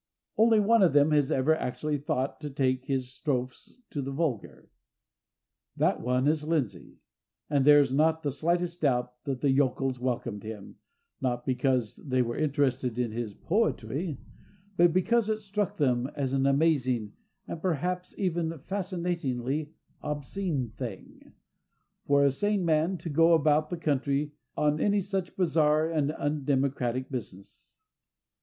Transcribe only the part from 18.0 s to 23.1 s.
even a fascinatingly obscene thing, for a sane man to